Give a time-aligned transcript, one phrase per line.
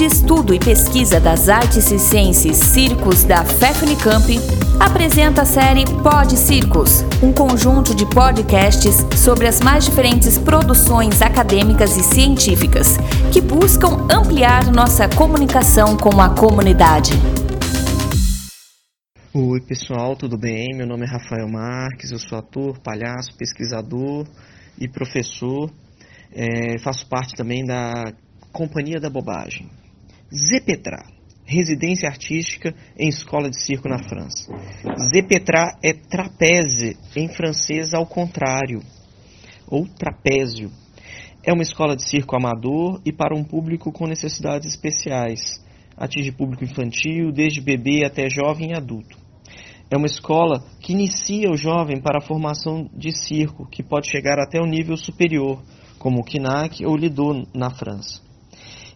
[0.00, 4.38] de Estudo e Pesquisa das Artes e Ciências Circos da FEFNICAMP,
[4.80, 11.98] apresenta a série Pod Circos, um conjunto de podcasts sobre as mais diferentes produções acadêmicas
[11.98, 12.96] e científicas
[13.30, 17.12] que buscam ampliar nossa comunicação com a comunidade.
[19.34, 20.68] Oi pessoal, tudo bem?
[20.78, 24.26] Meu nome é Rafael Marques, eu sou ator, palhaço, pesquisador
[24.80, 25.70] e professor.
[26.32, 28.14] É, faço parte também da
[28.50, 29.68] Companhia da Bobagem.
[30.32, 31.04] Zepetra,
[31.44, 34.46] residência artística em escola de circo na França.
[35.12, 38.80] Zepetra é trapézio em francês ao contrário,
[39.66, 40.70] ou trapézio.
[41.42, 45.60] É uma escola de circo amador e para um público com necessidades especiais.
[45.96, 49.18] Atinge público infantil, desde bebê até jovem e adulto.
[49.90, 54.38] É uma escola que inicia o jovem para a formação de circo, que pode chegar
[54.38, 55.60] até o nível superior,
[55.98, 58.29] como o Kinac ou Lido na França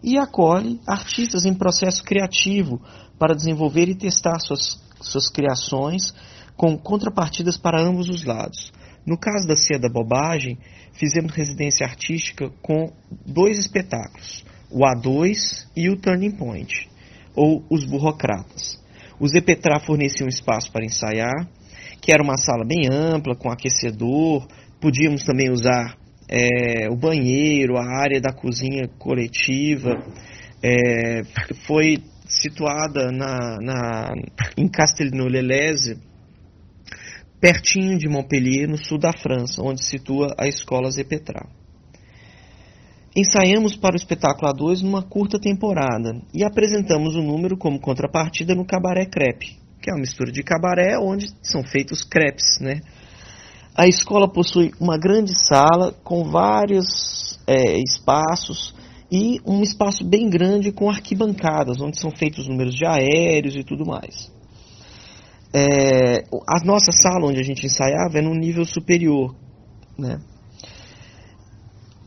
[0.04, 2.78] e acolhe artistas em processo criativo
[3.18, 6.14] para desenvolver e testar suas, suas criações
[6.54, 8.70] com contrapartidas para ambos os lados.
[9.06, 10.58] No caso da Cia da Bobagem,
[10.92, 12.92] fizemos residência artística com
[13.26, 16.88] dois espetáculos, o A2 e o Turning Point,
[17.34, 18.78] ou Os Burocratas.
[19.18, 21.48] O Zepetra fornecia um espaço para ensaiar,
[22.00, 24.46] que era uma sala bem ampla, com aquecedor,
[24.80, 25.96] podíamos também usar
[26.36, 30.02] é, o banheiro, a área da cozinha coletiva,
[30.60, 31.22] é,
[31.64, 34.12] foi situada na, na,
[34.56, 35.96] em Castelnau-Leleze,
[37.40, 41.46] pertinho de Montpellier, no sul da França, onde situa a escola Zepetra.
[43.14, 48.66] Ensaiamos para o espetáculo A2 numa curta temporada e apresentamos o número como contrapartida no
[48.66, 52.80] Cabaré Crepe, que é uma mistura de cabaré onde são feitos crepes, né?
[53.76, 58.72] A escola possui uma grande sala com vários é, espaços
[59.10, 63.84] e um espaço bem grande com arquibancadas, onde são feitos números de aéreos e tudo
[63.84, 64.32] mais.
[65.52, 69.34] É, a nossa sala onde a gente ensaiava é no nível superior.
[69.98, 70.20] Né?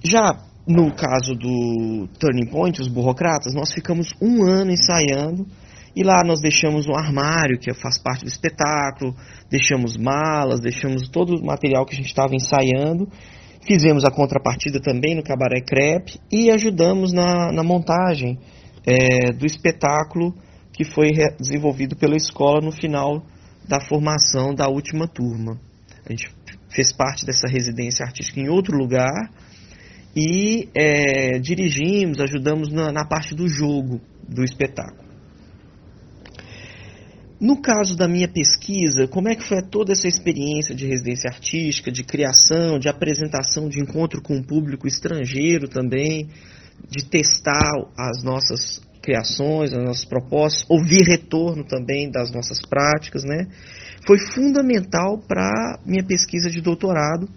[0.03, 5.45] Já no caso do Turning Point, os burocratas, nós ficamos um ano ensaiando
[5.97, 9.15] e lá nós deixamos um armário que faz parte do espetáculo,
[9.49, 13.09] deixamos malas, deixamos todo o material que a gente estava ensaiando.
[13.65, 18.37] Fizemos a contrapartida também no Cabaré Crepe e ajudamos na, na montagem
[18.85, 20.35] é, do espetáculo
[20.71, 23.25] que foi desenvolvido pela escola no final
[23.67, 25.59] da formação da última turma.
[26.05, 26.29] A gente
[26.69, 29.31] fez parte dessa residência artística em outro lugar
[30.15, 33.99] e é, dirigimos, ajudamos na, na parte do jogo
[34.29, 35.06] do espetáculo.
[37.39, 41.91] No caso da minha pesquisa, como é que foi toda essa experiência de residência artística,
[41.91, 46.29] de criação, de apresentação, de encontro com o público estrangeiro também,
[46.89, 53.47] de testar as nossas criações, as nossas propostas, ouvir retorno também das nossas práticas, né?
[54.05, 57.29] Foi fundamental para minha pesquisa de doutorado,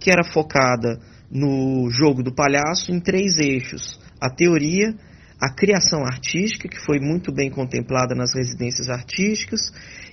[0.00, 0.98] que era focada
[1.30, 4.92] no jogo do palhaço em três eixos: a teoria,
[5.40, 9.60] a criação artística, que foi muito bem contemplada nas residências artísticas,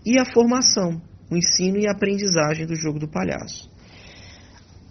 [0.05, 1.01] e a formação,
[1.31, 3.69] o ensino e a aprendizagem do jogo do palhaço.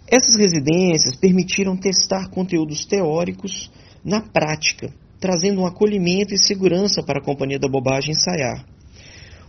[0.07, 3.71] Essas residências permitiram testar conteúdos teóricos
[4.03, 8.65] na prática, trazendo um acolhimento e segurança para a Companhia da Bobagem ensaiar.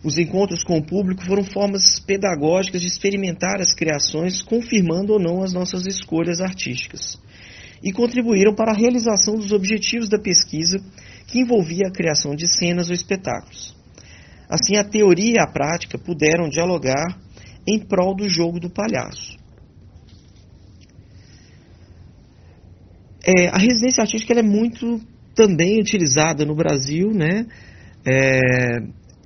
[0.04, 5.42] Os encontros com o público foram formas pedagógicas de experimentar as criações, confirmando ou não
[5.42, 7.18] as nossas escolhas artísticas
[7.84, 10.80] e contribuíram para a realização dos objetivos da pesquisa,
[11.26, 13.76] que envolvia a criação de cenas ou espetáculos.
[14.48, 17.18] Assim, a teoria e a prática puderam dialogar
[17.68, 19.36] em prol do jogo do palhaço.
[23.22, 25.00] É, a residência artística é muito
[25.34, 27.46] também utilizada no Brasil, né?
[28.06, 28.78] É,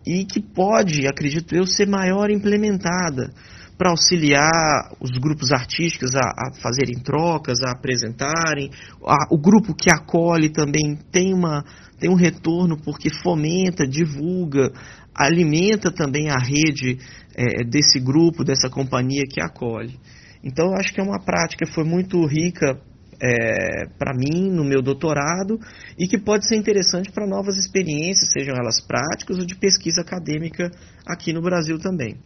[0.06, 3.32] e que pode, acredito eu, ser maior implementada
[3.78, 8.70] para auxiliar os grupos artísticos a, a, fazerem trocas, a apresentarem.
[9.06, 11.64] A, o grupo que acolhe também tem, uma,
[12.00, 14.72] tem um retorno porque fomenta, divulga,
[15.14, 16.98] alimenta também a rede
[17.36, 19.96] é, desse grupo, dessa companhia que acolhe.
[20.42, 22.80] Então, eu acho que é uma prática que foi muito rica
[23.20, 25.58] é, para mim no meu doutorado
[25.96, 30.68] e que pode ser interessante para novas experiências, sejam elas práticas ou de pesquisa acadêmica
[31.06, 32.16] aqui no Brasil também.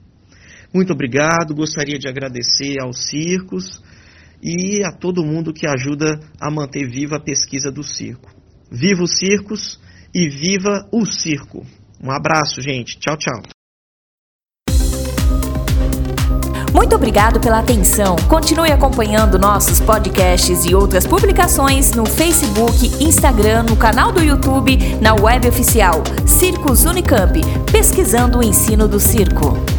[0.75, 3.83] Muito obrigado, gostaria de agradecer aos circos
[4.43, 8.31] e a todo mundo que ajuda a manter viva a pesquisa do circo.
[8.71, 9.79] Viva os circos
[10.15, 11.65] e viva o circo.
[12.03, 12.99] Um abraço, gente.
[12.99, 13.43] Tchau, tchau.
[16.75, 18.17] Muito obrigado pela atenção.
[18.29, 25.15] Continue acompanhando nossos podcasts e outras publicações no Facebook, Instagram, no canal do YouTube, na
[25.15, 27.41] web oficial Circos Unicamp,
[27.71, 29.72] pesquisando o ensino do circo.